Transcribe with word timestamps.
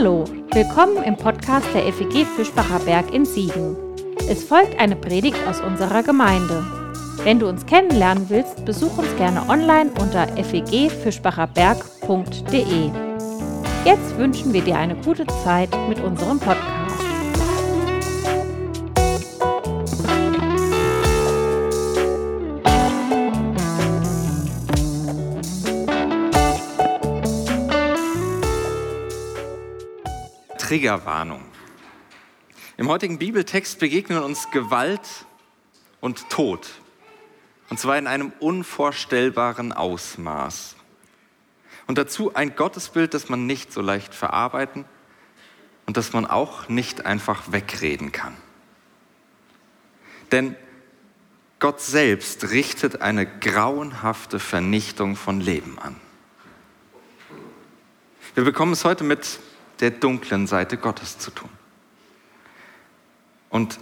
Hallo, 0.00 0.22
willkommen 0.52 1.02
im 1.02 1.16
Podcast 1.16 1.66
der 1.74 1.92
FEG 1.92 2.24
Fischbacher 2.24 2.78
Berg 2.78 3.12
in 3.12 3.24
Siegen. 3.24 3.76
Es 4.28 4.44
folgt 4.44 4.78
eine 4.78 4.94
Predigt 4.94 5.38
aus 5.48 5.60
unserer 5.60 6.04
Gemeinde. 6.04 6.64
Wenn 7.24 7.40
du 7.40 7.48
uns 7.48 7.66
kennenlernen 7.66 8.30
willst, 8.30 8.64
besuch 8.64 8.96
uns 8.96 9.08
gerne 9.16 9.42
online 9.48 9.90
unter 10.00 10.28
fegfischbacherberg.de. 10.28 12.90
Jetzt 13.84 14.16
wünschen 14.16 14.52
wir 14.52 14.62
dir 14.62 14.76
eine 14.76 14.94
gute 14.94 15.26
Zeit 15.42 15.70
mit 15.88 15.98
unserem 15.98 16.38
Podcast. 16.38 16.77
Triggerwarnung. 30.68 31.40
Im 32.76 32.88
heutigen 32.88 33.18
Bibeltext 33.18 33.78
begegnen 33.78 34.22
uns 34.22 34.50
Gewalt 34.50 35.24
und 36.02 36.28
Tod. 36.28 36.68
Und 37.70 37.80
zwar 37.80 37.96
in 37.96 38.06
einem 38.06 38.34
unvorstellbaren 38.38 39.72
Ausmaß. 39.72 40.76
Und 41.86 41.96
dazu 41.96 42.34
ein 42.34 42.54
Gottesbild, 42.54 43.14
das 43.14 43.30
man 43.30 43.46
nicht 43.46 43.72
so 43.72 43.80
leicht 43.80 44.14
verarbeiten 44.14 44.84
und 45.86 45.96
das 45.96 46.12
man 46.12 46.26
auch 46.26 46.68
nicht 46.68 47.06
einfach 47.06 47.50
wegreden 47.50 48.12
kann. 48.12 48.36
Denn 50.32 50.54
Gott 51.60 51.80
selbst 51.80 52.50
richtet 52.50 53.00
eine 53.00 53.24
grauenhafte 53.24 54.38
Vernichtung 54.38 55.16
von 55.16 55.40
Leben 55.40 55.78
an. 55.78 55.96
Wir 58.34 58.44
bekommen 58.44 58.74
es 58.74 58.84
heute 58.84 59.02
mit 59.02 59.40
der 59.80 59.90
dunklen 59.90 60.46
Seite 60.46 60.76
Gottes 60.76 61.18
zu 61.18 61.30
tun. 61.30 61.50
Und 63.50 63.78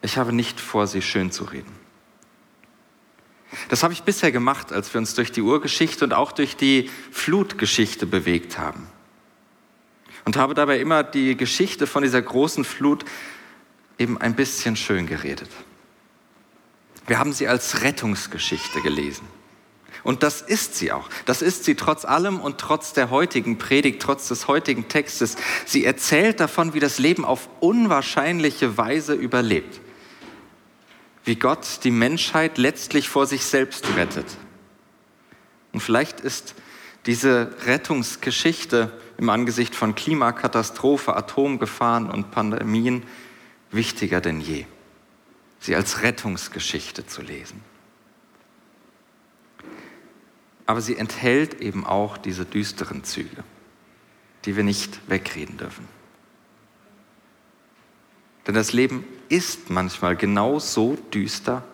ich 0.00 0.16
habe 0.16 0.32
nicht 0.32 0.60
vor, 0.60 0.86
sie 0.86 1.02
schön 1.02 1.30
zu 1.30 1.44
reden. 1.44 1.72
Das 3.68 3.82
habe 3.82 3.92
ich 3.92 4.02
bisher 4.02 4.32
gemacht, 4.32 4.72
als 4.72 4.92
wir 4.94 4.98
uns 4.98 5.14
durch 5.14 5.30
die 5.30 5.42
Urgeschichte 5.42 6.04
und 6.04 6.14
auch 6.14 6.32
durch 6.32 6.56
die 6.56 6.90
Flutgeschichte 7.10 8.06
bewegt 8.06 8.58
haben. 8.58 8.88
Und 10.24 10.36
habe 10.36 10.54
dabei 10.54 10.78
immer 10.78 11.02
die 11.02 11.36
Geschichte 11.36 11.86
von 11.86 12.02
dieser 12.02 12.22
großen 12.22 12.64
Flut 12.64 13.04
eben 13.98 14.18
ein 14.18 14.34
bisschen 14.34 14.76
schön 14.76 15.06
geredet. 15.06 15.50
Wir 17.06 17.18
haben 17.18 17.32
sie 17.32 17.48
als 17.48 17.82
Rettungsgeschichte 17.82 18.80
gelesen. 18.80 19.26
Und 20.04 20.24
das 20.24 20.40
ist 20.40 20.74
sie 20.74 20.90
auch. 20.90 21.08
Das 21.26 21.42
ist 21.42 21.64
sie 21.64 21.76
trotz 21.76 22.04
allem 22.04 22.40
und 22.40 22.58
trotz 22.58 22.92
der 22.92 23.10
heutigen 23.10 23.58
Predigt, 23.58 24.02
trotz 24.02 24.28
des 24.28 24.48
heutigen 24.48 24.88
Textes. 24.88 25.36
Sie 25.64 25.84
erzählt 25.84 26.40
davon, 26.40 26.74
wie 26.74 26.80
das 26.80 26.98
Leben 26.98 27.24
auf 27.24 27.48
unwahrscheinliche 27.60 28.76
Weise 28.76 29.14
überlebt. 29.14 29.80
Wie 31.24 31.36
Gott 31.36 31.84
die 31.84 31.92
Menschheit 31.92 32.58
letztlich 32.58 33.08
vor 33.08 33.26
sich 33.26 33.44
selbst 33.44 33.86
rettet. 33.96 34.26
Und 35.72 35.80
vielleicht 35.80 36.20
ist 36.20 36.56
diese 37.06 37.54
Rettungsgeschichte 37.64 38.92
im 39.18 39.30
Angesicht 39.30 39.74
von 39.74 39.94
Klimakatastrophe, 39.94 41.14
Atomgefahren 41.14 42.10
und 42.10 42.32
Pandemien 42.32 43.04
wichtiger 43.70 44.20
denn 44.20 44.40
je, 44.40 44.66
sie 45.60 45.76
als 45.76 46.02
Rettungsgeschichte 46.02 47.06
zu 47.06 47.22
lesen 47.22 47.71
aber 50.66 50.80
sie 50.80 50.96
enthält 50.96 51.60
eben 51.60 51.84
auch 51.84 52.16
diese 52.16 52.44
düsteren 52.44 53.04
Züge, 53.04 53.44
die 54.44 54.56
wir 54.56 54.64
nicht 54.64 55.00
wegreden 55.08 55.58
dürfen. 55.58 55.86
Denn 58.46 58.54
das 58.54 58.72
Leben 58.72 59.04
ist 59.28 59.70
manchmal 59.70 60.16
genau 60.16 60.58
so 60.58 60.96
düster, 61.12 61.64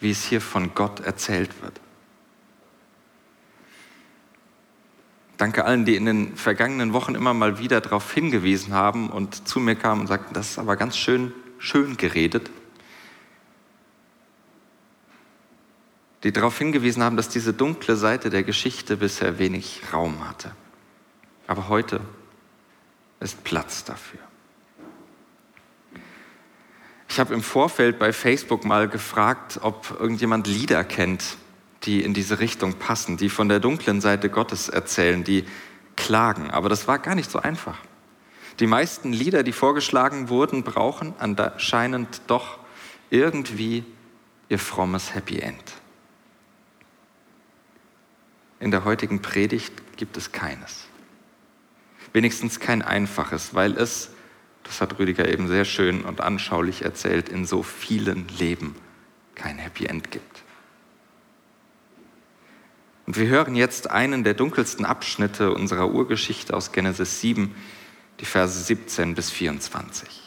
wie 0.00 0.10
es 0.10 0.24
hier 0.24 0.40
von 0.40 0.74
Gott 0.74 1.00
erzählt 1.00 1.62
wird. 1.62 1.80
Danke 5.38 5.64
allen, 5.64 5.84
die 5.84 5.96
in 5.96 6.06
den 6.06 6.36
vergangenen 6.36 6.92
Wochen 6.94 7.14
immer 7.14 7.34
mal 7.34 7.58
wieder 7.58 7.80
darauf 7.80 8.12
hingewiesen 8.12 8.72
haben 8.72 9.10
und 9.10 9.46
zu 9.46 9.60
mir 9.60 9.74
kamen 9.74 10.02
und 10.02 10.06
sagten, 10.06 10.32
das 10.32 10.50
ist 10.50 10.58
aber 10.58 10.76
ganz 10.76 10.96
schön, 10.96 11.32
schön 11.58 11.96
geredet. 11.96 12.50
Die 16.22 16.32
darauf 16.32 16.58
hingewiesen 16.58 17.02
haben, 17.02 17.16
dass 17.16 17.28
diese 17.28 17.52
dunkle 17.52 17.96
Seite 17.96 18.30
der 18.30 18.42
Geschichte 18.42 18.96
bisher 18.96 19.38
wenig 19.38 19.82
Raum 19.92 20.28
hatte. 20.28 20.52
Aber 21.46 21.68
heute 21.68 22.00
ist 23.20 23.44
Platz 23.44 23.84
dafür. 23.84 24.20
Ich 27.08 27.20
habe 27.20 27.34
im 27.34 27.42
Vorfeld 27.42 27.98
bei 27.98 28.12
Facebook 28.12 28.64
mal 28.64 28.88
gefragt, 28.88 29.60
ob 29.62 29.96
irgendjemand 30.00 30.46
Lieder 30.46 30.84
kennt, 30.84 31.36
die 31.84 32.02
in 32.02 32.14
diese 32.14 32.40
Richtung 32.40 32.74
passen, 32.74 33.16
die 33.16 33.28
von 33.28 33.48
der 33.48 33.60
dunklen 33.60 34.00
Seite 34.00 34.28
Gottes 34.28 34.68
erzählen, 34.68 35.22
die 35.22 35.44
klagen. 35.94 36.50
Aber 36.50 36.68
das 36.68 36.88
war 36.88 36.98
gar 36.98 37.14
nicht 37.14 37.30
so 37.30 37.38
einfach. 37.38 37.78
Die 38.58 38.66
meisten 38.66 39.12
Lieder, 39.12 39.42
die 39.42 39.52
vorgeschlagen 39.52 40.28
wurden, 40.28 40.62
brauchen 40.62 41.14
anscheinend 41.18 42.22
doch 42.26 42.58
irgendwie 43.10 43.84
ihr 44.48 44.58
frommes 44.58 45.14
Happy 45.14 45.38
End. 45.38 45.62
In 48.58 48.70
der 48.70 48.84
heutigen 48.84 49.20
Predigt 49.20 49.96
gibt 49.96 50.16
es 50.16 50.32
keines. 50.32 50.86
Wenigstens 52.12 52.60
kein 52.60 52.82
einfaches, 52.82 53.54
weil 53.54 53.76
es, 53.76 54.10
das 54.64 54.80
hat 54.80 54.98
Rüdiger 54.98 55.28
eben 55.28 55.48
sehr 55.48 55.64
schön 55.64 56.04
und 56.04 56.20
anschaulich 56.20 56.82
erzählt, 56.82 57.28
in 57.28 57.44
so 57.44 57.62
vielen 57.62 58.26
Leben 58.38 58.74
kein 59.34 59.58
Happy 59.58 59.86
End 59.86 60.10
gibt. 60.10 60.42
Und 63.06 63.18
wir 63.18 63.28
hören 63.28 63.54
jetzt 63.54 63.90
einen 63.90 64.24
der 64.24 64.34
dunkelsten 64.34 64.84
Abschnitte 64.84 65.52
unserer 65.52 65.92
Urgeschichte 65.92 66.54
aus 66.54 66.72
Genesis 66.72 67.20
7, 67.20 67.54
die 68.18 68.24
Verse 68.24 68.58
17 68.58 69.14
bis 69.14 69.30
24. 69.30 70.25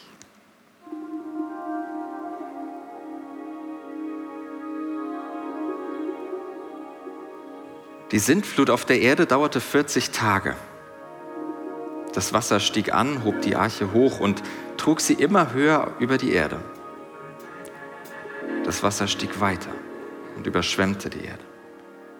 Die 8.12 8.18
Sintflut 8.18 8.70
auf 8.70 8.84
der 8.84 9.00
Erde 9.00 9.26
dauerte 9.26 9.60
40 9.60 10.10
Tage. 10.10 10.56
Das 12.12 12.32
Wasser 12.32 12.58
stieg 12.58 12.92
an, 12.92 13.22
hob 13.24 13.40
die 13.42 13.54
Arche 13.54 13.92
hoch 13.92 14.18
und 14.18 14.42
trug 14.76 15.00
sie 15.00 15.14
immer 15.14 15.52
höher 15.52 15.92
über 16.00 16.18
die 16.18 16.32
Erde. 16.32 16.60
Das 18.64 18.82
Wasser 18.82 19.06
stieg 19.06 19.40
weiter 19.40 19.70
und 20.36 20.46
überschwemmte 20.46 21.08
die 21.08 21.24
Erde. 21.24 21.44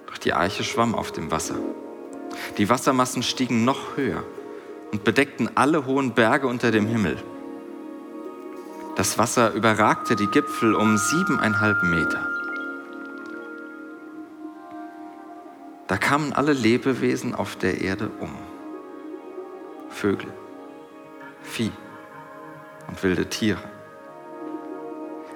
Doch 0.07 0.19
die 0.19 0.33
Arche 0.33 0.63
schwamm 0.63 0.95
auf 0.95 1.11
dem 1.11 1.33
Wasser. 1.33 1.57
Die 2.57 2.69
Wassermassen 2.69 3.25
stiegen 3.25 3.65
noch 3.65 3.97
höher 3.97 4.23
und 4.93 5.03
bedeckten 5.03 5.51
alle 5.57 5.87
hohen 5.87 6.15
Berge 6.15 6.47
unter 6.47 6.71
dem 6.71 6.87
Himmel. 6.87 7.17
Das 8.95 9.19
Wasser 9.19 9.53
überragte 9.55 10.15
die 10.15 10.29
Gipfel 10.29 10.75
um 10.75 10.97
siebeneinhalb 10.99 11.83
Meter. 11.83 12.30
Da 15.91 15.97
kamen 15.97 16.33
alle 16.33 16.53
Lebewesen 16.53 17.35
auf 17.35 17.57
der 17.57 17.81
Erde 17.81 18.13
um. 18.21 18.31
Vögel, 19.89 20.33
Vieh 21.43 21.73
und 22.87 23.03
wilde 23.03 23.29
Tiere. 23.29 23.69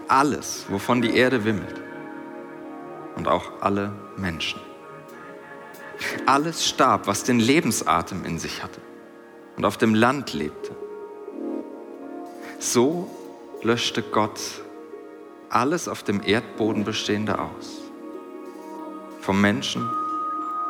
Alles, 0.06 0.66
wovon 0.68 1.02
die 1.02 1.16
Erde 1.16 1.44
wimmelt. 1.44 1.82
Und 3.16 3.26
auch 3.26 3.62
alle 3.62 3.90
Menschen. 4.16 4.60
Alles 6.24 6.64
starb, 6.64 7.08
was 7.08 7.24
den 7.24 7.40
Lebensatem 7.40 8.24
in 8.24 8.38
sich 8.38 8.62
hatte 8.62 8.80
und 9.56 9.64
auf 9.64 9.76
dem 9.76 9.92
Land 9.92 10.34
lebte. 10.34 10.70
So 12.60 13.10
löschte 13.64 14.02
Gott 14.02 14.38
alles 15.48 15.88
auf 15.88 16.04
dem 16.04 16.22
Erdboden 16.24 16.84
Bestehende 16.84 17.40
aus. 17.40 17.80
Vom 19.20 19.40
Menschen 19.40 19.90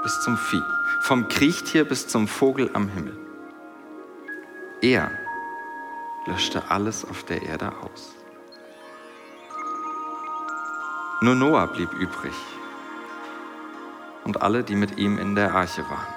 bis 0.05 0.21
zum 0.21 0.37
Vieh, 0.37 0.63
vom 1.01 1.27
Kriechtier 1.29 1.85
bis 1.85 2.07
zum 2.07 2.29
Vogel 2.29 2.71
am 2.75 2.89
Himmel. 2.89 3.19
Er 4.81 5.11
löschte 6.27 6.71
alles 6.71 7.05
auf 7.05 7.25
der 7.25 7.43
Erde 7.43 7.73
aus. 7.83 8.15
Nur 11.21 11.35
Noah 11.35 11.67
blieb 11.67 11.93
übrig 11.95 12.35
und 14.25 14.43
alle, 14.43 14.63
die 14.63 14.77
mit 14.77 14.99
ihm 14.99 15.19
in 15.19 15.35
der 15.35 15.55
Arche 15.55 15.83
waren. 15.89 16.15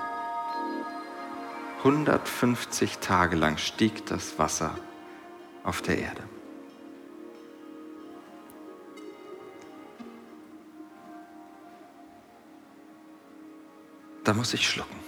150 1.79 2.97
Tage 2.99 3.37
lang 3.37 3.57
stieg 3.57 4.05
das 4.05 4.37
Wasser 4.37 4.75
auf 5.63 5.81
der 5.81 5.97
Erde. 5.99 6.23
Da 14.27 14.33
muss 14.33 14.53
ich 14.53 14.67
schlucken. 14.67 14.99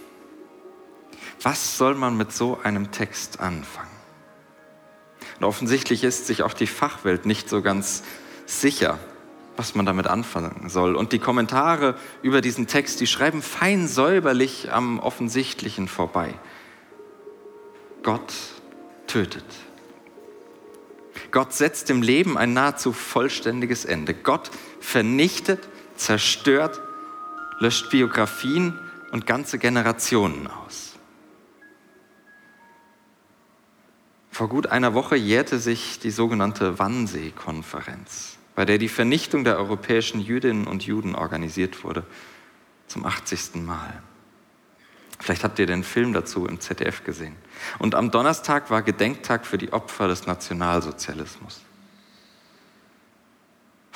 Was 1.41 1.77
soll 1.77 1.95
man 1.95 2.15
mit 2.15 2.31
so 2.31 2.59
einem 2.63 2.91
Text 2.91 3.39
anfangen? 3.39 3.89
Und 5.37 5.45
offensichtlich 5.45 6.03
ist 6.03 6.27
sich 6.27 6.43
auch 6.43 6.53
die 6.53 6.67
Fachwelt 6.67 7.25
nicht 7.25 7.49
so 7.49 7.61
ganz 7.61 8.03
sicher, 8.45 8.97
was 9.57 9.75
man 9.75 9.85
damit 9.85 10.07
anfangen 10.07 10.69
soll. 10.69 10.95
Und 10.95 11.11
die 11.11 11.19
Kommentare 11.19 11.95
über 12.21 12.41
diesen 12.41 12.67
Text, 12.67 13.01
die 13.01 13.07
schreiben 13.07 13.41
fein 13.41 13.87
säuberlich 13.87 14.71
am 14.71 14.99
Offensichtlichen 14.99 15.87
vorbei. 15.87 16.33
Gott 18.03 18.33
tötet. 19.07 19.45
Gott 21.31 21.53
setzt 21.53 21.89
dem 21.89 22.01
Leben 22.01 22.37
ein 22.37 22.53
nahezu 22.53 22.93
vollständiges 22.93 23.83
Ende. 23.83 24.13
Gott 24.13 24.49
vernichtet, 24.79 25.67
zerstört, 25.95 26.81
löscht 27.59 27.89
Biografien 27.89 28.79
und 29.11 29.25
ganze 29.25 29.59
Generationen 29.59 30.47
aus. 30.47 30.95
Vor 34.31 34.47
gut 34.47 34.67
einer 34.67 34.93
Woche 34.93 35.15
jährte 35.15 35.59
sich 35.59 35.99
die 35.99 36.11
sogenannte 36.11 36.79
Wannsee-Konferenz, 36.79 38.37
bei 38.55 38.63
der 38.63 38.77
die 38.77 38.87
Vernichtung 38.87 39.43
der 39.43 39.57
europäischen 39.57 40.21
Jüdinnen 40.21 40.65
und 40.67 40.85
Juden 40.85 41.15
organisiert 41.15 41.83
wurde, 41.83 42.05
zum 42.87 43.05
80. 43.05 43.55
Mal. 43.55 44.01
Vielleicht 45.19 45.43
habt 45.43 45.59
ihr 45.59 45.65
den 45.65 45.83
Film 45.83 46.13
dazu 46.13 46.45
im 46.45 46.61
ZDF 46.61 47.03
gesehen. 47.03 47.35
Und 47.77 47.93
am 47.95 48.11
Donnerstag 48.11 48.69
war 48.69 48.81
Gedenktag 48.81 49.45
für 49.45 49.57
die 49.57 49.73
Opfer 49.73 50.07
des 50.07 50.25
Nationalsozialismus. 50.25 51.61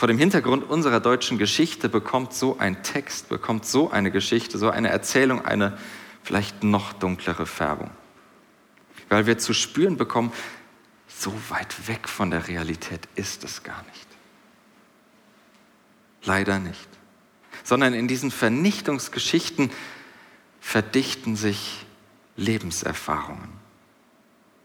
Vor 0.04 0.10
dem 0.10 0.18
Hintergrund 0.18 0.70
unserer 0.70 1.00
deutschen 1.00 1.38
Geschichte 1.38 1.88
bekommt 1.88 2.34
so 2.34 2.58
ein 2.58 2.84
Text, 2.84 3.30
bekommt 3.30 3.66
so 3.66 3.90
eine 3.90 4.12
Geschichte, 4.12 4.58
so 4.58 4.70
eine 4.70 4.90
Erzählung 4.90 5.46
eine 5.46 5.78
vielleicht 6.24 6.62
noch 6.62 6.92
dunklere 6.92 7.46
Färbung 7.46 7.90
weil 9.14 9.28
wir 9.28 9.38
zu 9.38 9.54
spüren 9.54 9.96
bekommen, 9.96 10.34
so 11.08 11.32
weit 11.50 11.88
weg 11.88 12.10
von 12.10 12.32
der 12.32 12.48
Realität 12.48 13.08
ist 13.16 13.44
es 13.44 13.64
gar 13.64 13.84
nicht. 13.84 14.08
Leider 16.24 16.60
nicht. 16.60 16.90
Sondern 17.64 17.94
in 17.94 18.08
diesen 18.08 18.32
Vernichtungsgeschichten 18.32 19.72
verdichten 20.60 21.36
sich 21.36 21.86
Lebenserfahrungen. 22.36 23.50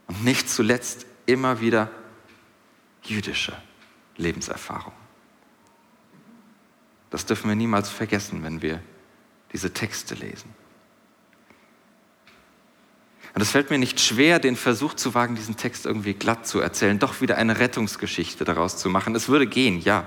Und 0.06 0.24
nicht 0.24 0.48
zuletzt 0.48 1.04
immer 1.26 1.60
wieder 1.60 1.90
jüdische 3.02 3.52
Lebenserfahrungen. 4.16 5.07
Das 7.10 7.26
dürfen 7.26 7.48
wir 7.48 7.56
niemals 7.56 7.88
vergessen, 7.88 8.42
wenn 8.42 8.62
wir 8.62 8.82
diese 9.52 9.72
Texte 9.72 10.14
lesen. 10.14 10.54
Und 13.34 13.42
es 13.42 13.50
fällt 13.50 13.70
mir 13.70 13.78
nicht 13.78 14.00
schwer, 14.00 14.38
den 14.38 14.56
Versuch 14.56 14.94
zu 14.94 15.14
wagen, 15.14 15.36
diesen 15.36 15.56
Text 15.56 15.86
irgendwie 15.86 16.14
glatt 16.14 16.46
zu 16.46 16.60
erzählen, 16.60 16.98
doch 16.98 17.20
wieder 17.20 17.36
eine 17.36 17.58
Rettungsgeschichte 17.58 18.44
daraus 18.44 18.76
zu 18.78 18.88
machen. 18.88 19.14
Es 19.14 19.28
würde 19.28 19.46
gehen, 19.46 19.80
ja, 19.80 20.06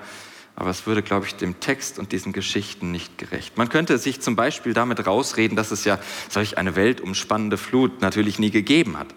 aber 0.55 0.69
es 0.69 0.85
würde, 0.85 1.01
glaube 1.01 1.27
ich, 1.27 1.35
dem 1.35 1.59
Text 1.59 1.97
und 1.97 2.11
diesen 2.11 2.33
Geschichten 2.33 2.91
nicht 2.91 3.17
gerecht. 3.17 3.57
Man 3.57 3.69
könnte 3.69 3.97
sich 3.97 4.21
zum 4.21 4.35
Beispiel 4.35 4.73
damit 4.73 5.07
rausreden, 5.07 5.55
dass 5.55 5.71
es 5.71 5.85
ja 5.85 5.97
solch 6.29 6.57
eine 6.57 6.75
weltumspannende 6.75 7.57
Flut 7.57 8.01
natürlich 8.01 8.37
nie 8.37 8.51
gegeben 8.51 8.97
hat. 8.97 9.15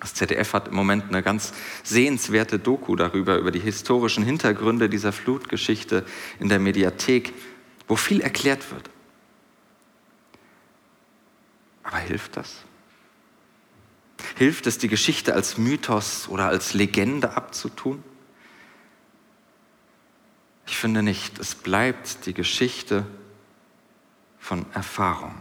Das 0.00 0.14
ZDF 0.14 0.52
hat 0.52 0.68
im 0.68 0.74
Moment 0.74 1.04
eine 1.08 1.22
ganz 1.22 1.52
sehenswerte 1.82 2.58
Doku 2.58 2.94
darüber, 2.94 3.36
über 3.36 3.50
die 3.50 3.58
historischen 3.58 4.22
Hintergründe 4.22 4.88
dieser 4.88 5.12
Flutgeschichte 5.12 6.04
in 6.38 6.48
der 6.48 6.60
Mediathek, 6.60 7.32
wo 7.88 7.96
viel 7.96 8.20
erklärt 8.20 8.70
wird. 8.70 8.90
Aber 11.82 11.98
hilft 11.98 12.36
das? 12.36 12.64
Hilft 14.36 14.66
es, 14.66 14.78
die 14.78 14.88
Geschichte 14.88 15.34
als 15.34 15.58
Mythos 15.58 16.28
oder 16.28 16.46
als 16.46 16.74
Legende 16.74 17.36
abzutun? 17.36 18.04
Ich 20.66 20.76
finde 20.76 21.02
nicht. 21.02 21.38
Es 21.38 21.54
bleibt 21.54 22.26
die 22.26 22.34
Geschichte 22.34 23.06
von 24.38 24.66
Erfahrung, 24.74 25.34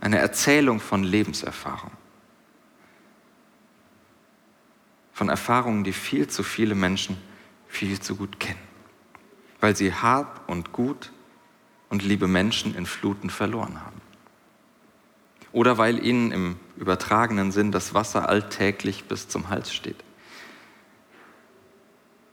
eine 0.00 0.18
Erzählung 0.18 0.80
von 0.80 1.04
Lebenserfahrung. 1.04 1.92
Von 5.14 5.30
Erfahrungen, 5.30 5.82
die 5.82 5.94
viel 5.94 6.28
zu 6.28 6.42
viele 6.42 6.74
Menschen 6.74 7.16
viel 7.68 7.98
zu 8.00 8.16
gut 8.16 8.38
kennen, 8.38 8.60
weil 9.60 9.74
sie 9.74 9.94
Hab 9.94 10.46
und 10.48 10.72
Gut 10.72 11.12
und 11.88 12.02
liebe 12.02 12.28
Menschen 12.28 12.74
in 12.74 12.84
Fluten 12.84 13.30
verloren 13.30 13.80
haben 13.80 14.00
oder 15.54 15.78
weil 15.78 16.04
ihnen 16.04 16.32
im 16.32 16.56
übertragenen 16.76 17.52
Sinn 17.52 17.70
das 17.70 17.94
Wasser 17.94 18.28
alltäglich 18.28 19.04
bis 19.04 19.28
zum 19.28 19.48
Hals 19.48 19.72
steht 19.72 20.02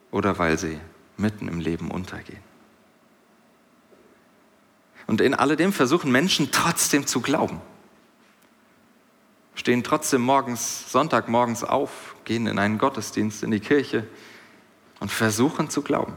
oder 0.09 0.39
weil 0.39 0.57
sie 0.57 0.79
mitten 1.17 1.47
im 1.47 1.59
Leben 1.59 1.91
untergehen. 1.91 2.41
Und 5.05 5.21
in 5.21 5.35
alledem 5.35 5.71
versuchen 5.71 6.11
Menschen 6.11 6.51
trotzdem 6.51 7.05
zu 7.05 7.21
glauben. 7.21 7.61
Stehen 9.55 9.83
trotzdem 9.83 10.21
morgens, 10.21 10.91
Sonntagmorgens 10.91 11.63
auf, 11.63 12.15
gehen 12.23 12.47
in 12.47 12.57
einen 12.57 12.77
Gottesdienst, 12.77 13.43
in 13.43 13.51
die 13.51 13.59
Kirche 13.59 14.07
und 14.99 15.11
versuchen 15.11 15.69
zu 15.69 15.81
glauben. 15.81 16.13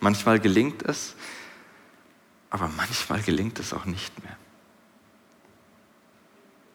Manchmal 0.00 0.40
gelingt 0.40 0.82
es, 0.82 1.14
aber 2.50 2.68
manchmal 2.76 3.22
gelingt 3.22 3.58
es 3.58 3.72
auch 3.72 3.84
nicht 3.84 4.22
mehr. 4.22 4.36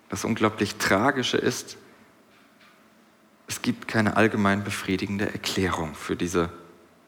Das 0.09 0.23
unglaublich 0.23 0.75
Tragische 0.75 1.37
ist, 1.37 1.77
es 3.47 3.61
gibt 3.61 3.87
keine 3.87 4.17
allgemein 4.17 4.63
befriedigende 4.63 5.31
Erklärung 5.31 5.95
für 5.95 6.15
diese 6.15 6.49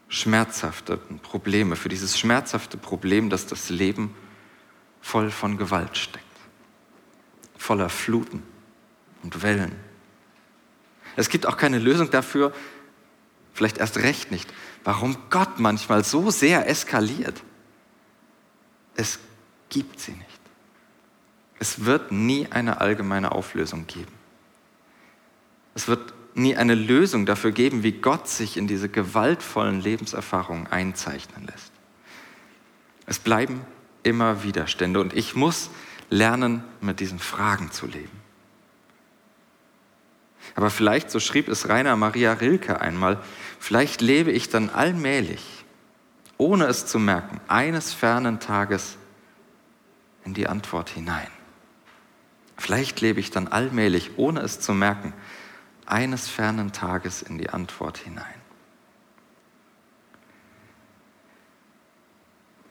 schmerzhaften 0.10 1.20
Probleme, 1.20 1.76
für 1.76 1.90
dieses 1.90 2.18
schmerzhafte 2.18 2.78
Problem, 2.78 3.30
dass 3.30 3.48
das 3.48 3.70
Leben 3.70 4.16
voll 5.02 5.32
von 5.32 5.58
Gewalt 5.58 5.98
steckt, 5.98 6.26
voller 7.58 7.90
Fluten 7.90 8.44
und 9.24 9.42
Wellen. 9.42 9.76
Es 11.16 11.30
gibt 11.30 11.46
auch 11.46 11.58
keine 11.58 11.80
Lösung 11.80 12.12
dafür, 12.12 12.54
vielleicht 13.54 13.80
erst 13.80 13.98
recht 13.98 14.32
nicht, 14.32 14.54
warum 14.84 15.18
Gott 15.30 15.60
manchmal 15.60 16.04
so 16.04 16.30
sehr 16.30 16.70
eskaliert. 16.70 17.44
Es 18.96 19.20
gibt 19.70 20.00
sie 20.00 20.12
nicht. 20.12 20.40
Es 21.60 21.86
wird 21.86 22.12
nie 22.12 22.48
eine 22.52 22.82
allgemeine 22.82 23.32
Auflösung 23.32 23.88
geben. 23.88 24.12
Es 25.74 25.88
wird 25.88 26.14
nie 26.36 26.56
eine 26.56 26.76
Lösung 26.76 27.26
dafür 27.26 27.52
geben, 27.52 27.84
wie 27.84 27.94
Gott 27.94 28.28
sich 28.28 28.58
in 28.58 28.68
diese 28.68 28.90
gewaltvollen 28.90 29.82
Lebenserfahrungen 29.82 30.68
einzeichnen 30.68 31.48
lässt. 31.48 31.72
Es 33.08 33.20
bleiben 33.20 33.62
immer 34.04 34.44
Widerstände 34.44 35.00
und 35.00 35.14
ich 35.14 35.36
muss 35.36 35.70
lernen, 36.10 36.64
mit 36.82 37.00
diesen 37.00 37.20
Fragen 37.20 37.72
zu 37.72 37.86
leben. 37.86 38.22
Aber 40.56 40.70
vielleicht, 40.70 41.12
so 41.12 41.20
schrieb 41.20 41.50
es 41.50 41.70
Rainer 41.70 41.96
Maria 41.96 42.34
Rilke 42.34 42.82
einmal, 42.82 43.20
vielleicht 43.60 44.02
lebe 44.02 44.32
ich 44.32 44.50
dann 44.50 44.70
allmählich, 44.70 45.66
ohne 46.38 46.66
es 46.66 46.86
zu 46.86 47.00
merken, 47.00 47.40
eines 47.48 47.94
fernen 47.94 48.40
Tages 48.40 48.98
in 50.24 50.34
die 50.34 50.48
Antwort 50.48 50.90
hinein. 50.90 51.28
Vielleicht 52.58 53.02
lebe 53.02 53.20
ich 53.20 53.30
dann 53.30 53.48
allmählich, 53.48 54.18
ohne 54.18 54.40
es 54.42 54.60
zu 54.60 54.74
merken, 54.74 55.14
eines 55.86 56.28
fernen 56.28 56.72
Tages 56.72 57.22
in 57.22 57.38
die 57.38 57.50
Antwort 57.50 57.98
hinein. 57.98 58.26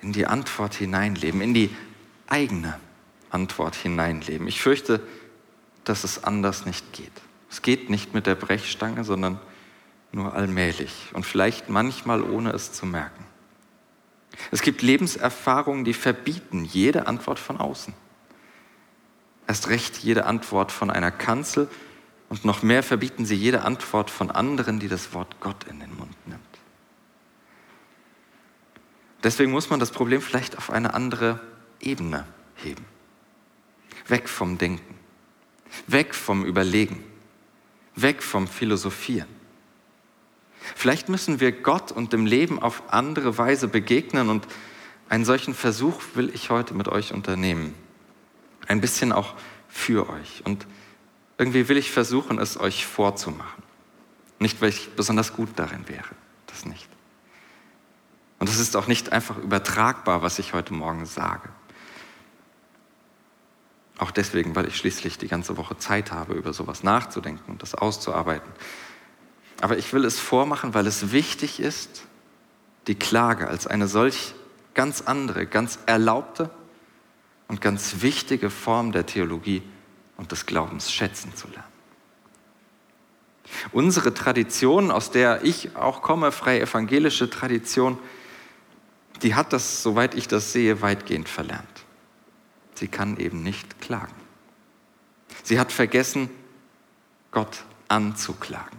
In 0.02 0.12
die 0.12 0.26
Antwort 0.26 0.74
hineinleben, 0.74 1.40
in 1.40 1.54
die 1.54 1.74
eigene 2.26 2.78
Antwort 3.30 3.74
hineinleben. 3.74 4.46
Ich 4.48 4.60
fürchte, 4.60 5.00
dass 5.84 6.04
es 6.04 6.24
anders 6.24 6.66
nicht 6.66 6.92
geht. 6.92 7.12
Es 7.50 7.62
geht 7.62 7.90
nicht 7.90 8.14
mit 8.14 8.26
der 8.26 8.34
Brechstange, 8.34 9.04
sondern 9.04 9.40
nur 10.12 10.34
allmählich 10.34 11.10
und 11.12 11.26
vielleicht 11.26 11.68
manchmal 11.68 12.22
ohne 12.22 12.50
es 12.52 12.72
zu 12.72 12.86
merken. 12.86 13.24
Es 14.50 14.62
gibt 14.62 14.82
Lebenserfahrungen, 14.82 15.84
die 15.84 15.94
verbieten 15.94 16.64
jede 16.64 17.06
Antwort 17.06 17.38
von 17.38 17.58
außen 17.58 17.94
erst 19.46 19.68
recht 19.68 19.98
jede 19.98 20.26
Antwort 20.26 20.72
von 20.72 20.90
einer 20.90 21.10
Kanzel 21.10 21.68
und 22.28 22.44
noch 22.44 22.62
mehr 22.62 22.82
verbieten 22.82 23.24
sie 23.24 23.36
jede 23.36 23.62
Antwort 23.62 24.10
von 24.10 24.30
anderen, 24.30 24.80
die 24.80 24.88
das 24.88 25.14
Wort 25.14 25.40
Gott 25.40 25.64
in 25.64 25.80
den 25.80 25.94
Mund 25.96 26.14
nimmt. 26.26 26.42
Deswegen 29.22 29.52
muss 29.52 29.70
man 29.70 29.80
das 29.80 29.90
Problem 29.90 30.20
vielleicht 30.20 30.58
auf 30.58 30.70
eine 30.70 30.94
andere 30.94 31.40
Ebene 31.80 32.26
heben. 32.56 32.84
Weg 34.08 34.28
vom 34.28 34.58
Denken, 34.58 34.94
weg 35.86 36.14
vom 36.14 36.44
Überlegen, 36.44 37.02
weg 37.94 38.22
vom 38.22 38.46
Philosophieren. 38.46 39.28
Vielleicht 40.74 41.08
müssen 41.08 41.40
wir 41.40 41.52
Gott 41.52 41.92
und 41.92 42.12
dem 42.12 42.26
Leben 42.26 42.60
auf 42.60 42.82
andere 42.88 43.38
Weise 43.38 43.68
begegnen 43.68 44.30
und 44.30 44.46
einen 45.08 45.24
solchen 45.24 45.54
Versuch 45.54 46.00
will 46.14 46.30
ich 46.34 46.50
heute 46.50 46.74
mit 46.74 46.88
euch 46.88 47.12
unternehmen 47.12 47.74
ein 48.66 48.80
bisschen 48.80 49.12
auch 49.12 49.34
für 49.68 50.08
euch. 50.08 50.42
Und 50.44 50.66
irgendwie 51.38 51.68
will 51.68 51.76
ich 51.76 51.90
versuchen, 51.90 52.38
es 52.38 52.58
euch 52.58 52.86
vorzumachen. 52.86 53.62
Nicht, 54.38 54.60
weil 54.60 54.70
ich 54.70 54.90
besonders 54.94 55.32
gut 55.32 55.50
darin 55.56 55.88
wäre. 55.88 56.08
Das 56.46 56.66
nicht. 56.66 56.88
Und 58.38 58.48
es 58.48 58.58
ist 58.58 58.76
auch 58.76 58.86
nicht 58.86 59.12
einfach 59.12 59.38
übertragbar, 59.38 60.22
was 60.22 60.38
ich 60.38 60.52
heute 60.52 60.74
Morgen 60.74 61.06
sage. 61.06 61.48
Auch 63.98 64.10
deswegen, 64.10 64.54
weil 64.54 64.66
ich 64.66 64.76
schließlich 64.76 65.18
die 65.18 65.28
ganze 65.28 65.56
Woche 65.56 65.78
Zeit 65.78 66.12
habe, 66.12 66.34
über 66.34 66.52
sowas 66.52 66.82
nachzudenken 66.82 67.50
und 67.50 67.62
das 67.62 67.74
auszuarbeiten. 67.74 68.50
Aber 69.60 69.78
ich 69.78 69.92
will 69.92 70.04
es 70.04 70.20
vormachen, 70.20 70.74
weil 70.74 70.86
es 70.86 71.12
wichtig 71.12 71.60
ist, 71.60 72.04
die 72.86 72.94
Klage 72.94 73.48
als 73.48 73.66
eine 73.66 73.88
solch 73.88 74.34
ganz 74.74 75.00
andere, 75.02 75.46
ganz 75.46 75.78
erlaubte 75.86 76.50
und 77.48 77.60
ganz 77.60 78.02
wichtige 78.02 78.50
Form 78.50 78.92
der 78.92 79.06
Theologie 79.06 79.62
und 80.18 80.30
des 80.30 80.44
Glaubens 80.44 80.92
schätzen 80.92 81.34
zu 81.34 81.48
lernen. 81.48 81.64
Unsere 83.72 84.12
Tradition, 84.12 84.90
aus 84.90 85.10
der 85.10 85.44
ich 85.44 85.76
auch 85.76 86.02
komme, 86.02 86.32
freie 86.32 86.60
evangelische 86.60 87.30
Tradition, 87.30 87.98
die 89.22 89.34
hat 89.34 89.52
das, 89.52 89.82
soweit 89.82 90.14
ich 90.14 90.28
das 90.28 90.52
sehe, 90.52 90.82
weitgehend 90.82 91.28
verlernt. 91.28 91.85
Sie 92.76 92.88
kann 92.88 93.16
eben 93.16 93.42
nicht 93.42 93.80
klagen. 93.80 94.14
Sie 95.42 95.58
hat 95.58 95.72
vergessen, 95.72 96.30
Gott 97.30 97.64
anzuklagen. 97.88 98.78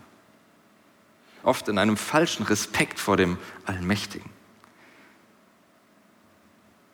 Oft 1.43 1.67
in 1.67 1.77
einem 1.77 1.97
falschen 1.97 2.43
Respekt 2.43 2.99
vor 2.99 3.17
dem 3.17 3.37
Allmächtigen. 3.65 4.29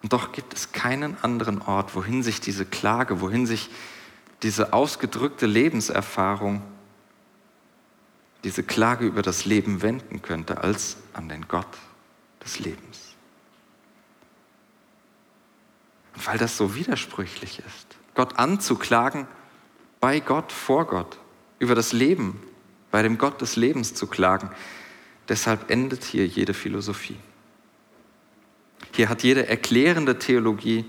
Und 0.01 0.11
doch 0.11 0.31
gibt 0.33 0.53
es 0.53 0.73
keinen 0.73 1.17
anderen 1.23 1.61
Ort, 1.61 1.95
wohin 1.95 2.23
sich 2.23 2.41
diese 2.41 2.65
Klage, 2.65 3.21
wohin 3.21 3.45
sich 3.45 3.69
diese 4.43 4.73
ausgedrückte 4.73 5.45
Lebenserfahrung, 5.45 6.61
diese 8.43 8.63
Klage 8.63 9.05
über 9.05 9.21
das 9.21 9.45
Leben 9.45 9.81
wenden 9.81 10.21
könnte, 10.21 10.61
als 10.61 10.97
an 11.13 11.29
den 11.29 11.47
Gott 11.47 11.77
des 12.43 12.59
Lebens. 12.59 13.15
Und 16.03 16.11
weil 16.25 16.37
das 16.37 16.57
so 16.57 16.75
widersprüchlich 16.75 17.59
ist, 17.59 17.97
Gott 18.15 18.37
anzuklagen, 18.37 19.27
bei 19.99 20.19
Gott, 20.19 20.51
vor 20.51 20.85
Gott, 20.85 21.17
über 21.59 21.75
das 21.75 21.93
Leben, 21.93 22.41
bei 22.91 23.01
dem 23.01 23.17
Gott 23.17 23.41
des 23.41 23.55
Lebens 23.55 23.93
zu 23.93 24.07
klagen, 24.07 24.51
deshalb 25.27 25.71
endet 25.71 26.03
hier 26.03 26.27
jede 26.27 26.53
Philosophie. 26.53 27.17
Hier 28.93 29.09
hat 29.09 29.23
jede 29.23 29.47
erklärende 29.47 30.19
Theologie 30.19 30.85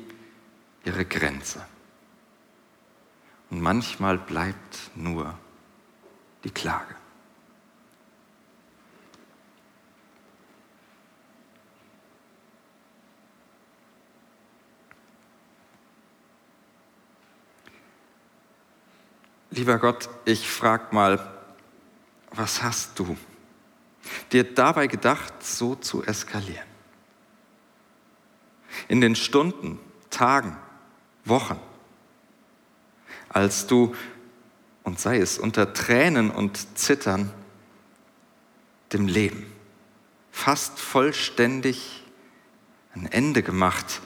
ihre 0.84 1.04
Grenze. 1.04 1.64
Und 3.50 3.60
manchmal 3.60 4.18
bleibt 4.18 4.90
nur 4.94 5.38
die 6.42 6.50
Klage. 6.50 6.94
Lieber 19.54 19.78
Gott, 19.78 20.08
ich 20.24 20.48
frage 20.50 20.92
mal, 20.92 21.32
was 22.32 22.64
hast 22.64 22.98
du 22.98 23.16
dir 24.32 24.42
dabei 24.42 24.88
gedacht, 24.88 25.44
so 25.44 25.76
zu 25.76 26.02
eskalieren? 26.02 26.66
In 28.88 29.00
den 29.00 29.14
Stunden, 29.14 29.78
Tagen, 30.10 30.56
Wochen, 31.24 31.60
als 33.28 33.68
du, 33.68 33.94
und 34.82 34.98
sei 34.98 35.18
es 35.18 35.38
unter 35.38 35.72
Tränen 35.72 36.32
und 36.32 36.76
Zittern, 36.76 37.32
dem 38.92 39.06
Leben 39.06 39.46
fast 40.32 40.80
vollständig 40.80 42.02
ein 42.92 43.06
Ende 43.06 43.44
gemacht, 43.44 44.00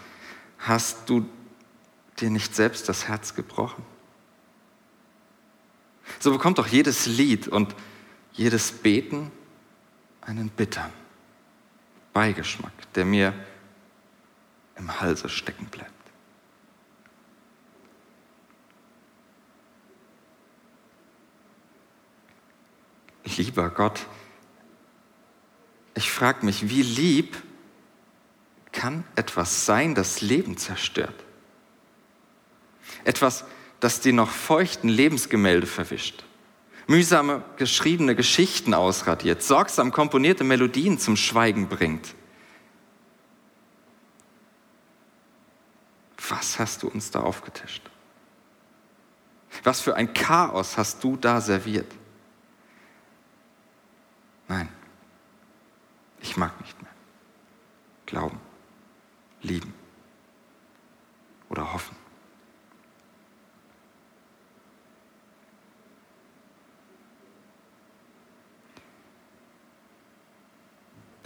hast 0.59 1.09
du 1.09 1.27
dir 2.21 2.29
nicht 2.29 2.55
selbst 2.55 2.87
das 2.91 3.09
Herz 3.09 3.35
gebrochen? 3.35 3.83
So 6.19 6.33
bekommt 6.33 6.59
auch 6.59 6.67
jedes 6.67 7.07
Lied 7.07 7.49
und 7.49 7.75
jedes 8.33 8.73
Beten 8.73 9.31
einen 10.21 10.49
bittern 10.49 10.93
Beigeschmack, 12.13 12.73
der 12.95 13.05
mir 13.05 13.33
im 14.77 15.01
Halse 15.01 15.29
stecken 15.29 15.67
bleibt. 15.67 15.93
Lieber 23.37 23.71
Gott, 23.71 24.07
ich 25.95 26.11
frage 26.11 26.45
mich, 26.45 26.71
wie 26.71 26.83
lieb 26.83 27.37
kann 28.73 29.05
etwas 29.15 29.65
sein, 29.65 29.95
das 29.95 30.21
Leben 30.21 30.57
zerstört? 30.57 31.25
Etwas, 33.05 33.41
das 33.41 33.58
die 34.01 34.13
noch 34.13 34.31
feuchten 34.31 34.89
Lebensgemälde 34.89 35.67
verwischt, 35.67 36.25
mühsame 36.87 37.43
geschriebene 37.57 38.17
Geschichten 38.17 38.75
ausradiert, 38.75 39.43
sorgsam 39.43 39.93
komponierte 39.93 40.45
Melodien 40.45 40.99
zum 40.99 41.17
Schweigen 41.17 41.69
bringt. 41.69 42.15
Was 46.29 46.59
hast 46.59 46.83
du 46.83 46.89
uns 46.89 47.11
da 47.11 47.21
aufgetischt? 47.21 47.83
Was 49.63 49.81
für 49.81 49.97
ein 49.97 50.13
Chaos 50.13 50.77
hast 50.77 51.03
du 51.03 51.17
da 51.17 51.41
serviert? 51.41 51.91
Nein, 54.47 54.69
ich 56.21 56.37
mag 56.37 56.59
nicht 56.61 56.81
mehr. 56.83 56.91
Glauben, 58.07 58.41
lieben 59.43 59.75
oder 61.49 61.73
hoffen. 61.73 62.08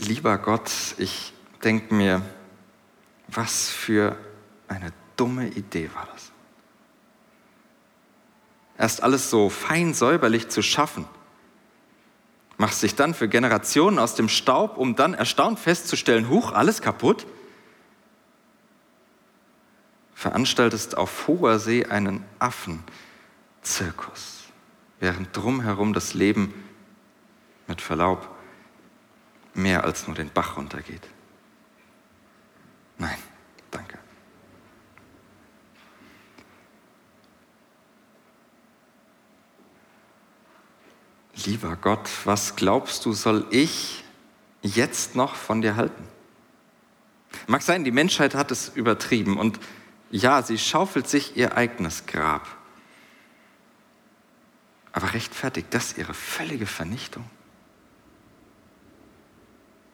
Lieber 0.04 0.38
Gott, 0.38 0.70
ich 0.98 1.32
denke 1.62 1.94
mir, 1.94 2.22
was 3.28 3.70
für 3.70 4.16
eine 4.68 4.92
dumme 5.16 5.48
Idee 5.48 5.90
war 5.94 6.08
das. 6.12 6.32
Erst 8.78 9.02
alles 9.02 9.30
so 9.30 9.48
fein 9.48 9.94
säuberlich 9.94 10.48
zu 10.48 10.62
schaffen, 10.62 11.04
machst 12.56 12.82
dich 12.82 12.94
dann 12.94 13.14
für 13.14 13.28
Generationen 13.28 13.98
aus 13.98 14.14
dem 14.14 14.28
Staub, 14.28 14.76
um 14.76 14.96
dann 14.96 15.14
erstaunt 15.14 15.58
festzustellen, 15.58 16.28
huch, 16.28 16.52
alles 16.52 16.82
kaputt? 16.82 17.26
Veranstaltest 20.14 20.96
auf 20.96 21.26
hoher 21.26 21.58
See 21.58 21.86
einen 21.86 22.24
Affenzirkus, 22.38 22.84
während 25.00 25.36
drumherum 25.36 25.92
das 25.92 26.14
Leben 26.14 26.54
mit 27.66 27.80
Verlaub 27.80 28.28
mehr 29.54 29.84
als 29.84 30.06
nur 30.06 30.16
den 30.16 30.30
Bach 30.30 30.56
runtergeht. 30.56 31.02
Nein, 32.98 33.18
danke. 33.70 33.98
Lieber 41.44 41.76
Gott, 41.76 42.08
was 42.24 42.56
glaubst 42.56 43.04
du, 43.04 43.12
soll 43.12 43.46
ich 43.50 44.04
jetzt 44.62 45.16
noch 45.16 45.34
von 45.34 45.60
dir 45.60 45.76
halten? 45.76 46.06
Mag 47.46 47.62
sein, 47.62 47.84
die 47.84 47.90
Menschheit 47.90 48.34
hat 48.34 48.50
es 48.50 48.68
übertrieben 48.68 49.36
und 49.38 49.58
ja, 50.10 50.42
sie 50.42 50.58
schaufelt 50.58 51.08
sich 51.08 51.36
ihr 51.36 51.56
eigenes 51.56 52.06
Grab. 52.06 52.46
Aber 54.92 55.14
rechtfertigt 55.14 55.68
das 55.70 55.96
ihre 55.96 56.14
völlige 56.14 56.66
Vernichtung? 56.66 57.24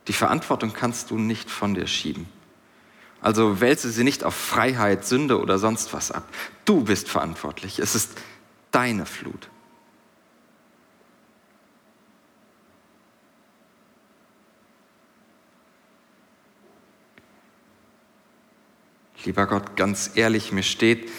Die 0.09 0.13
Verantwortung 0.15 0.73
kannst 0.73 1.11
du 1.11 1.19
nicht 1.19 1.51
von 1.51 1.75
dir 1.75 1.87
schieben. 1.87 2.27
Also 3.21 3.61
wälze 3.61 3.91
sie 3.91 4.05
nicht 4.05 4.25
auf 4.25 4.35
Freiheit, 4.35 5.05
Sünde 5.05 5.41
oder 5.41 5.59
sonst 5.59 5.93
was 5.93 6.11
ab. 6.11 6.27
Du 6.65 6.85
bist 6.85 7.09
verantwortlich. 7.09 7.79
Es 7.79 7.95
ist 7.95 8.13
deine 8.71 9.05
Flut. 9.07 9.51
Lieber 19.25 19.47
Gott, 19.47 19.77
ganz 19.77 20.13
ehrlich, 20.15 20.53
mir 20.53 20.63
steht 20.63 21.11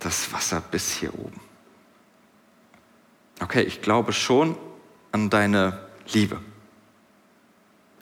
das 0.00 0.32
Wasser 0.32 0.60
bis 0.60 0.90
hier 0.90 1.14
oben. 1.14 1.40
Okay, 3.40 3.62
ich 3.62 3.82
glaube 3.82 4.12
schon 4.12 4.56
an 5.12 5.30
deine 5.30 5.86
Liebe. 6.12 6.40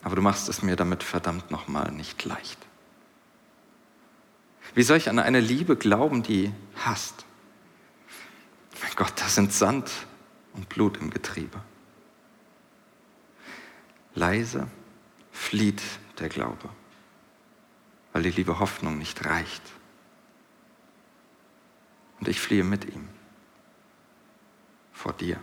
Aber 0.03 0.17
du 0.17 0.23
machst 0.23 0.49
es 0.49 0.63
mir 0.63 0.77
damit 0.77 1.03
verdammt 1.03 1.51
nochmal 1.51 1.93
nicht 1.93 2.25
leicht. 2.25 2.59
Wie 4.75 4.83
soll 4.83 4.97
ich 4.97 5.09
an 5.09 5.19
eine 5.19 5.41
Liebe 5.41 5.77
glauben, 5.77 6.23
die 6.23 6.53
hasst, 6.85 7.25
Gott, 9.03 9.15
da 9.17 9.27
sind 9.27 9.53
Sand 9.53 9.91
und 10.53 10.69
Blut 10.69 10.97
im 10.99 11.11
Getriebe. 11.11 11.61
Leise 14.15 14.69
flieht 15.33 15.83
der 16.21 16.29
Glaube, 16.29 16.69
weil 18.13 18.23
die 18.23 18.31
liebe 18.31 18.61
Hoffnung 18.61 18.97
nicht 18.97 19.25
reicht. 19.25 19.63
Und 22.21 22.29
ich 22.29 22.41
fliehe 22.41 22.63
mit 22.63 22.85
ihm 22.85 23.09
vor 24.93 25.15
dir. 25.15 25.41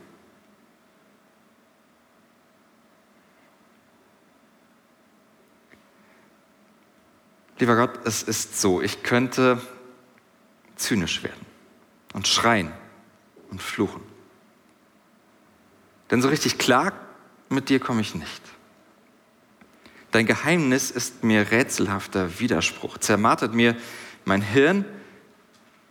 Lieber 7.60 7.76
Gott, 7.76 8.00
es 8.06 8.24
ist 8.24 8.60
so, 8.60 8.82
ich 8.82 9.04
könnte 9.04 9.62
zynisch 10.78 11.24
werden 11.24 11.46
und 12.14 12.28
schreien 12.28 12.72
und 13.52 13.62
fluchen. 13.62 14.02
Denn 16.10 16.22
so 16.22 16.30
richtig 16.30 16.58
klar 16.58 16.94
mit 17.50 17.70
dir 17.70 17.80
komme 17.80 18.02
ich 18.02 18.16
nicht. 18.16 18.42
Dein 20.12 20.26
Geheimnis 20.26 20.90
ist 20.90 21.24
mir 21.24 21.52
rätselhafter 21.52 22.40
Widerspruch, 22.40 22.98
zermartert 22.98 23.54
mir 23.54 23.76
mein 24.26 24.42
Hirn 24.42 24.86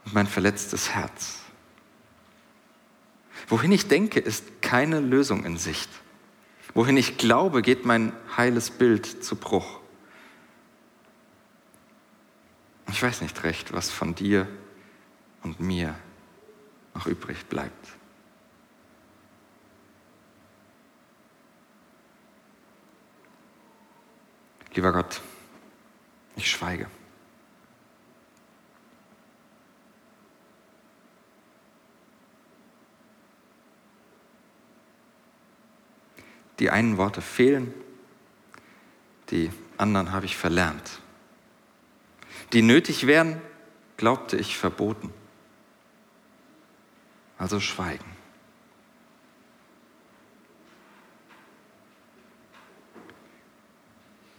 und 0.06 0.14
mein 0.14 0.26
verletztes 0.26 0.90
Herz. 0.90 1.38
Wohin 3.46 3.72
ich 3.72 3.88
denke, 3.88 4.20
ist 4.20 4.62
keine 4.62 5.00
Lösung 5.00 5.44
in 5.44 5.56
Sicht. 5.56 5.88
Wohin 6.74 6.96
ich 6.96 7.16
glaube, 7.18 7.62
geht 7.62 7.84
mein 7.84 8.12
heiles 8.36 8.70
Bild 8.70 9.24
zu 9.24 9.36
Bruch. 9.36 9.80
Ich 12.88 13.02
weiß 13.02 13.20
nicht 13.20 13.42
recht, 13.44 13.72
was 13.72 13.90
von 13.90 14.14
dir 14.14 14.48
und 15.42 15.60
mir 15.60 15.94
noch 16.94 17.06
übrig 17.06 17.46
bleibt. 17.46 17.88
Lieber 24.74 24.92
Gott, 24.92 25.20
ich 26.36 26.50
schweige. 26.50 26.88
Die 36.58 36.70
einen 36.70 36.96
Worte 36.96 37.22
fehlen, 37.22 37.72
die 39.30 39.50
anderen 39.76 40.10
habe 40.12 40.26
ich 40.26 40.36
verlernt. 40.36 41.00
Die 42.52 42.62
nötig 42.62 43.06
wären, 43.06 43.40
glaubte 43.96 44.36
ich 44.36 44.56
verboten. 44.56 45.12
Also 47.36 47.60
schweigen. 47.60 48.04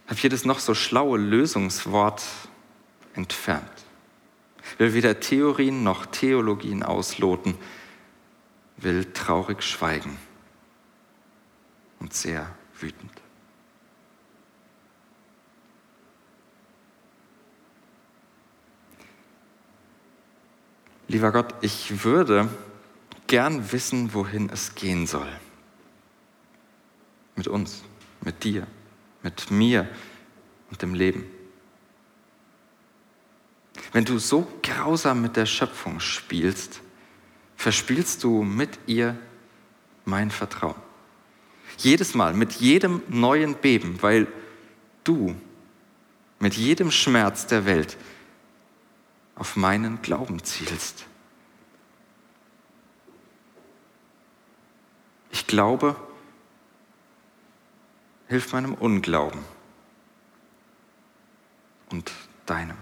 Habe 0.06 0.18
jedes 0.18 0.44
noch 0.44 0.58
so 0.58 0.74
schlaue 0.74 1.18
Lösungswort 1.18 2.22
entfernt. 3.14 3.70
Will 4.78 4.92
weder 4.92 5.20
Theorien 5.20 5.84
noch 5.84 6.06
Theologien 6.06 6.82
ausloten, 6.82 7.56
will 8.76 9.12
traurig 9.12 9.62
schweigen 9.62 10.18
und 12.00 12.12
sehr 12.12 12.54
wütend. 12.78 13.12
Lieber 21.10 21.32
Gott, 21.32 21.56
ich 21.60 22.04
würde 22.04 22.48
gern 23.26 23.72
wissen, 23.72 24.14
wohin 24.14 24.48
es 24.48 24.76
gehen 24.76 25.08
soll. 25.08 25.26
Mit 27.34 27.48
uns, 27.48 27.82
mit 28.20 28.44
dir, 28.44 28.64
mit 29.24 29.50
mir 29.50 29.88
und 30.70 30.80
dem 30.82 30.94
Leben. 30.94 31.24
Wenn 33.90 34.04
du 34.04 34.20
so 34.20 34.46
grausam 34.62 35.20
mit 35.20 35.34
der 35.34 35.46
Schöpfung 35.46 35.98
spielst, 35.98 36.80
verspielst 37.56 38.22
du 38.22 38.44
mit 38.44 38.78
ihr 38.86 39.18
mein 40.04 40.30
Vertrauen. 40.30 40.80
Jedes 41.76 42.14
Mal, 42.14 42.34
mit 42.34 42.52
jedem 42.52 43.02
neuen 43.08 43.56
Beben, 43.56 43.98
weil 44.00 44.28
du 45.02 45.34
mit 46.38 46.54
jedem 46.54 46.92
Schmerz 46.92 47.48
der 47.48 47.66
Welt 47.66 47.96
auf 49.40 49.56
meinen 49.56 50.02
Glauben 50.02 50.44
zielst. 50.44 51.06
Ich 55.30 55.46
glaube, 55.46 55.96
hilf 58.28 58.52
meinem 58.52 58.74
Unglauben 58.74 59.40
und 61.88 62.12
deinem. 62.44 62.76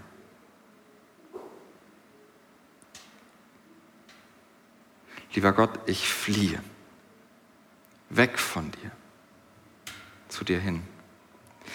Lieber 5.34 5.52
Gott, 5.52 5.78
ich 5.86 6.08
fliehe 6.12 6.60
weg 8.10 8.36
von 8.36 8.72
dir, 8.72 8.90
zu 10.26 10.42
dir 10.42 10.58
hin. 10.58 10.82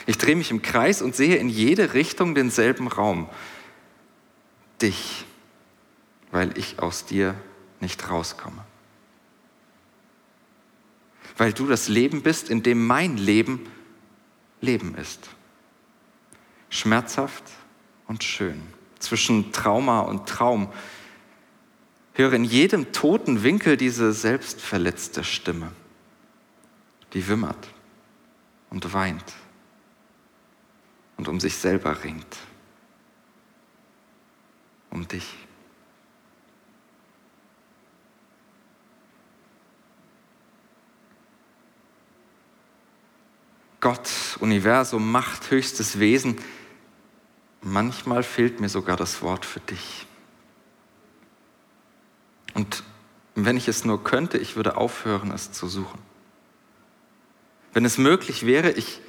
Ich 0.07 0.17
drehe 0.17 0.35
mich 0.35 0.51
im 0.51 0.61
Kreis 0.61 1.01
und 1.01 1.15
sehe 1.15 1.37
in 1.37 1.47
jede 1.47 1.93
Richtung 1.93 2.35
denselben 2.35 2.89
Raum 2.89 3.29
dich, 4.81 5.25
weil 6.31 6.57
ich 6.57 6.79
aus 6.79 7.05
dir 7.05 7.35
nicht 7.79 8.09
rauskomme. 8.09 8.63
Weil 11.37 11.53
du 11.53 11.67
das 11.67 11.87
Leben 11.87 12.21
bist, 12.21 12.49
in 12.49 12.63
dem 12.63 12.85
mein 12.85 13.17
Leben 13.17 13.67
Leben 14.61 14.95
ist. 14.95 15.29
Schmerzhaft 16.69 17.43
und 18.07 18.23
schön, 18.23 18.61
zwischen 18.97 19.51
Trauma 19.51 19.99
und 19.99 20.27
Traum. 20.27 20.71
Höre 22.13 22.33
in 22.33 22.45
jedem 22.45 22.93
toten 22.93 23.43
Winkel 23.43 23.75
diese 23.75 24.13
selbstverletzte 24.13 25.23
Stimme, 25.23 25.71
die 27.13 27.27
wimmert 27.27 27.67
und 28.69 28.93
weint 28.93 29.33
und 31.17 31.27
um 31.27 31.39
sich 31.39 31.55
selber 31.55 32.03
ringt 32.03 32.37
um 34.93 35.07
dich. 35.07 35.25
Gott, 43.81 44.09
Universum, 44.39 45.11
Macht, 45.11 45.51
höchstes 45.51 45.99
Wesen, 45.99 46.37
manchmal 47.61 48.23
fehlt 48.23 48.61
mir 48.61 48.69
sogar 48.69 48.95
das 48.95 49.21
Wort 49.21 49.45
für 49.45 49.59
dich. 49.59 50.07
Und 52.53 52.83
wenn 53.35 53.57
ich 53.57 53.67
es 53.67 53.83
nur 53.83 54.03
könnte, 54.03 54.37
ich 54.37 54.55
würde 54.55 54.77
aufhören, 54.77 55.31
es 55.31 55.51
zu 55.51 55.67
suchen. 55.67 55.99
Wenn 57.73 57.83
es 57.83 57.97
möglich 57.97 58.45
wäre, 58.45 58.71
ich 58.71 59.01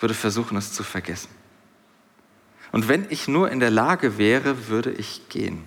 würde 0.00 0.14
versuchen, 0.14 0.56
es 0.56 0.72
zu 0.72 0.82
vergessen. 0.82 1.41
Und 2.72 2.88
wenn 2.88 3.06
ich 3.10 3.28
nur 3.28 3.50
in 3.50 3.60
der 3.60 3.70
Lage 3.70 4.16
wäre, 4.16 4.68
würde 4.68 4.90
ich 4.90 5.28
gehen. 5.28 5.62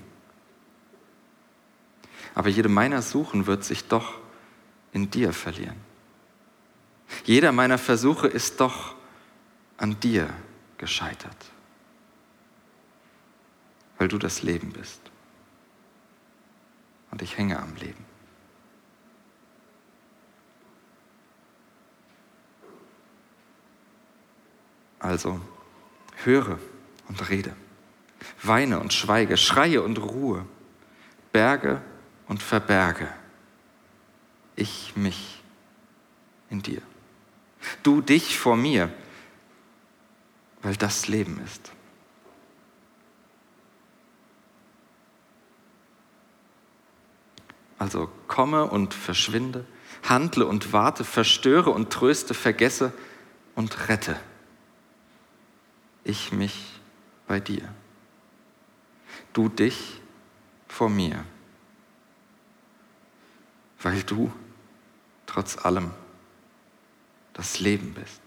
Aber 2.33 2.49
jede 2.49 2.67
meiner 2.67 3.01
Suchen 3.01 3.45
wird 3.47 3.63
sich 3.63 3.87
doch 3.87 4.15
in 4.91 5.11
dir 5.11 5.31
verlieren. 5.31 5.77
Jeder 7.23 7.51
meiner 7.51 7.77
Versuche 7.77 8.27
ist 8.27 8.59
doch 8.59 8.95
an 9.77 9.99
dir 9.99 10.29
gescheitert, 10.77 11.37
weil 13.99 14.07
du 14.07 14.17
das 14.17 14.41
Leben 14.41 14.71
bist. 14.71 14.99
Und 17.11 17.21
ich 17.21 17.37
hänge 17.37 17.59
am 17.59 17.75
Leben. 17.75 18.03
Also 24.99 25.39
höre 26.23 26.57
und 27.07 27.29
rede. 27.29 27.55
Weine 28.41 28.79
und 28.79 28.93
schweige, 28.93 29.37
schreie 29.37 29.81
und 29.81 29.97
ruhe, 29.97 30.45
berge 31.31 31.81
und 32.27 32.41
verberge. 32.41 33.07
Ich 34.55 34.95
mich 34.95 35.41
in 36.49 36.61
dir. 36.61 36.81
Du 37.83 38.01
dich 38.01 38.37
vor 38.37 38.55
mir, 38.55 38.91
weil 40.61 40.75
das 40.75 41.07
Leben 41.07 41.39
ist. 41.43 41.71
Also 47.77 48.09
komme 48.27 48.65
und 48.65 48.93
verschwinde, 48.93 49.65
handle 50.03 50.45
und 50.45 50.71
warte, 50.73 51.03
verstöre 51.03 51.71
und 51.71 51.91
tröste, 51.91 52.33
vergesse 52.33 52.93
und 53.53 53.89
rette. 53.89 54.19
Ich 56.03 56.31
mich 56.31 56.74
bei 57.27 57.39
dir. 57.39 57.73
Du 59.33 59.49
dich 59.49 60.01
vor 60.67 60.89
mir. 60.89 61.25
weil 63.85 64.01
du 64.01 64.31
trotz 65.27 65.63
allem 65.63 65.91
das 67.33 67.59
Leben 67.59 67.93
bist. 67.93 68.19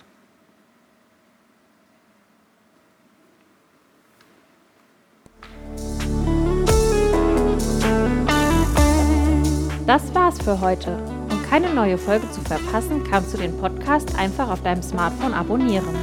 Das 9.85 10.15
war's 10.15 10.41
für 10.41 10.61
heute. 10.61 10.97
Um 11.31 11.43
keine 11.51 11.75
neue 11.75 11.99
Folge 11.99 12.31
zu 12.31 12.41
verpassen, 12.43 13.03
kannst 13.03 13.35
du 13.35 13.39
den 13.39 13.59
Podcast 13.59 14.15
einfach 14.17 14.49
auf 14.49 14.63
deinem 14.63 14.83
Smartphone 14.83 15.35
abonnieren. 15.35 15.97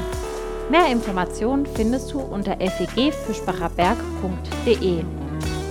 Mehr 0.69 0.91
Informationen 0.91 1.65
findest 1.65 2.11
du 2.11 2.19
unter 2.19 2.57
fegfischbacherberg.de. 2.57 5.03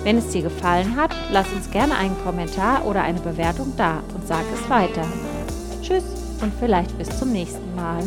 Wenn 0.05 0.19
es 0.19 0.29
dir 0.29 0.43
gefallen 0.43 0.97
hat, 0.97 1.11
lass 1.33 1.53
uns 1.53 1.71
gerne 1.71 1.97
einen 1.97 2.17
Kommentar 2.25 2.87
oder 2.87 3.03
eine 3.03 3.21
Bewertung 3.21 3.73
da 3.77 4.03
und 4.15 4.29
sag 4.29 4.45
es 4.53 4.71
weiter. 4.71 5.05
Tschüss 5.83 6.05
und 6.41 6.53
vielleicht 6.61 6.97
bis 6.97 7.19
zum 7.19 7.33
nächsten 7.33 7.75
Mal. 7.75 8.05